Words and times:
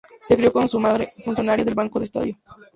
Se 0.27 0.35
crio 0.35 0.51
con 0.51 0.67
su 0.67 0.79
madre, 0.79 1.13
funcionaria 1.23 1.63
del 1.63 1.75
Banco 1.75 1.99
del 1.99 2.05
Estado. 2.05 2.33